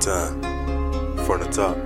[0.00, 0.40] time.
[1.26, 1.76] From the top.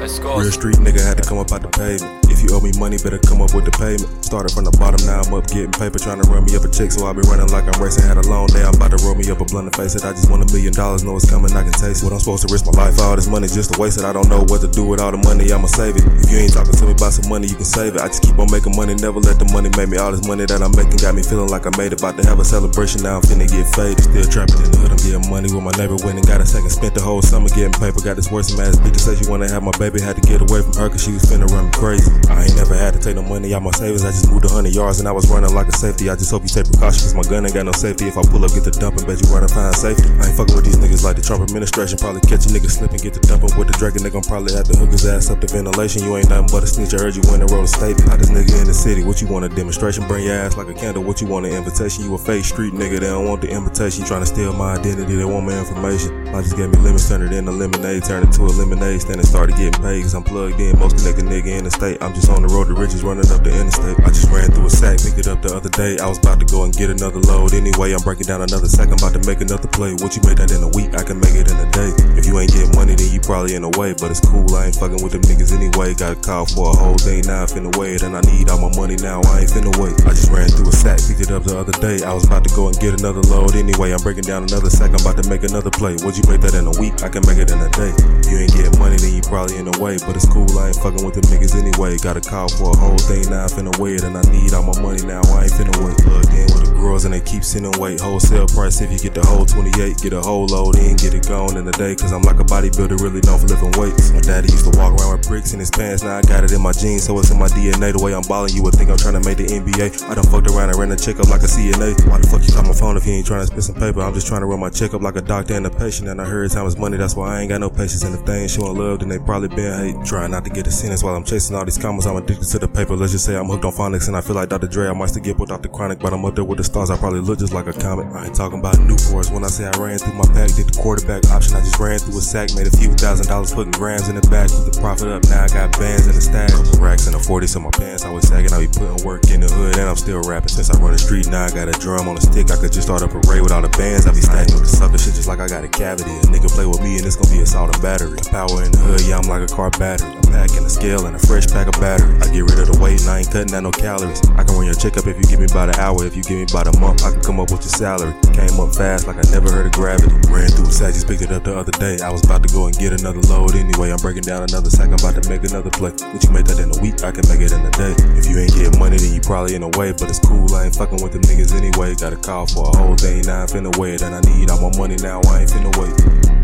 [0.00, 0.38] Let's go.
[0.38, 2.27] Real street nigga had to come up out the pavement.
[2.38, 4.06] If you owe me money, better come up with the payment.
[4.22, 6.70] Started from the bottom, now I'm up getting paper, trying to run me up a
[6.70, 8.06] check, so I be running like I'm racing.
[8.06, 10.06] Had a long day, I'm about to roll me up a blunt and face it.
[10.06, 12.06] I just want a million dollars, know it's coming, I can taste it.
[12.06, 14.06] What I'm supposed to risk my life, all this money just to waste it.
[14.06, 16.06] I don't know what to do with all the money, I'ma save it.
[16.06, 18.00] If you ain't talking to me about some money, you can save it.
[18.00, 19.98] I just keep on making money, never let the money make me.
[19.98, 21.98] All this money that I'm making got me feeling like I made it.
[21.98, 24.06] About to have a celebration, now I'm finna get faded.
[24.06, 25.98] Still trapping in the hood, I'm getting money with my neighbor.
[25.98, 27.98] And got a second, spent the whole summer getting paper.
[27.98, 30.38] Got this worse ass bitch that say she wanna have my baby, had to get
[30.38, 32.10] away from her cause she was finna run me crazy.
[32.30, 34.74] I ain't never had take no money out my savings, I just moved a hundred
[34.74, 36.10] yards and I was running like a safety.
[36.10, 38.04] I just hope you take precaution cause my gun ain't got no safety.
[38.04, 40.04] If I pull up, get the dumping, bet you run and find safety.
[40.20, 41.96] I ain't fucking with these niggas like the Trump administration.
[41.96, 44.04] Probably catch a nigga slipping, get the dumping with the dragon.
[44.04, 46.04] They gon' probably have to hook his ass up to ventilation.
[46.04, 46.92] You ain't nothing but a snitch.
[46.92, 48.12] I heard you win and wrote a statement.
[48.12, 49.04] How this nigga in the city?
[49.04, 50.04] What you want a demonstration?
[50.04, 51.00] Bring your ass like a candle.
[51.00, 52.04] What you want an invitation?
[52.04, 53.00] You a fake street nigga.
[53.00, 54.04] They don't want the invitation.
[54.04, 55.16] Trying to steal my identity.
[55.16, 56.28] They want my information.
[56.28, 59.16] I just gave me lemons, turned it into lemonade, turned it to a lemonade stand
[59.16, 60.04] and started getting paid.
[60.04, 61.96] Cause I'm plugged in, most connected nigga in the state.
[62.02, 63.98] I'm just on the road to riches, running up the interstate.
[64.00, 65.98] I just ran through a sack, picked it up the other day.
[65.98, 67.54] I was about to go and get another load.
[67.54, 68.88] Anyway, I'm breaking down another sack.
[68.88, 69.92] I'm about to make another play.
[69.98, 71.90] What you made that in a week, I can make it in a day.
[72.18, 73.94] If you ain't getting money, then you probably in the way.
[73.94, 75.94] But it's cool, I ain't fucking with them niggas anyway.
[75.94, 78.02] Got a call for a whole day, now I'm finna wait.
[78.02, 79.94] And I need all my money now, I ain't finna wait.
[80.04, 80.97] I just ran through a sack,
[81.28, 82.00] it up the other day.
[82.04, 83.54] I was about to go and get another load.
[83.54, 84.96] Anyway, I'm breaking down another sack.
[84.96, 85.96] I'm about to make another play.
[86.00, 87.92] Would you make that in a week, I can make it in a day.
[88.28, 90.00] You ain't getting money, then you probably in the way.
[90.00, 92.00] But it's cool, I ain't fucking with them niggas anyway.
[92.00, 94.02] Got a call for a whole thing, now I'm finna wait.
[94.04, 95.96] And I need all my money now, I ain't finna wait.
[96.00, 98.00] Plugged in with the girls and they keep sending weight.
[98.00, 101.28] Wholesale price if you get the whole 28, get a whole load in, get it
[101.28, 101.92] gone in a day.
[101.92, 104.16] Cause I'm like a bodybuilder, really known for lifting weights.
[104.16, 106.52] My daddy used to walk around with bricks in his pants, now I got it
[106.52, 107.92] in my jeans, so it's in my DNA.
[107.92, 110.08] The way I'm balling, you would think I'm trying to make the NBA.
[110.08, 111.94] I done fucked around and ran a check up like a CNA.
[112.08, 114.00] Why the fuck you call my phone if you ain't trying to spend some paper?
[114.00, 116.08] I'm just trying to run my check up like a doctor and a patient.
[116.08, 118.04] And I heard time is money, that's why I ain't got no patience.
[118.04, 120.06] And if they ain't showing love, then they probably been hate.
[120.06, 122.06] Trying not to get a sentence while I'm chasing all these commas.
[122.06, 122.96] I'm addicted to the paper.
[122.96, 124.68] Let's just say I'm hooked on phonics and I feel like Dr.
[124.68, 124.88] Dre.
[124.88, 125.68] I might still get with Dr.
[125.68, 126.90] Chronic, but I'm up there with the stars.
[126.90, 128.14] I probably look just like a comet.
[128.14, 130.54] I ain't talking about new Newports when I say I ran through my pack.
[130.54, 131.56] Did the quarterback option.
[131.56, 134.26] I just ran through a sack, made a few thousand dollars putting grams in the
[134.30, 134.48] bag.
[134.48, 135.24] Put the profit up.
[135.28, 136.28] Now I got bands in the.
[136.28, 138.04] Couple racks in the 40s so my pants.
[138.04, 138.52] I was sagging.
[138.52, 140.48] I be putting work in the hood and I'm still rapping.
[140.48, 142.50] Since I run the street, now I got a drum on a stick.
[142.50, 144.06] I could just start a parade with all the bands.
[144.06, 146.10] I be stacking with the sucker shit just like I got a cavity.
[146.10, 148.18] A nigga play with me and it's gonna be assault and battery.
[148.28, 150.17] Power in the hood, yeah, I'm like a car battery.
[150.38, 152.14] I'm packing a scale and a fresh pack of battery.
[152.22, 154.22] I get rid of the weight and I ain't cutting out no calories.
[154.38, 156.06] I can run your check up if you give me about an hour.
[156.06, 158.14] If you give me about a month, I can come up with your salary.
[158.38, 160.14] Came up fast like I never heard of gravity.
[160.30, 161.98] Ran through just picked it up the other day.
[161.98, 163.90] I was about to go and get another load anyway.
[163.90, 165.90] I'm breaking down another sack, I'm about to make another play.
[165.90, 167.98] But you make that in a week, I can make it in a day.
[168.14, 169.90] If you ain't getting money, then you probably in a way.
[169.90, 171.98] But it's cool, I ain't fucking with them niggas anyway.
[171.98, 174.06] Got a call for a whole day, now I'm finna wait.
[174.06, 176.37] And I need all my money now, I ain't finna wait.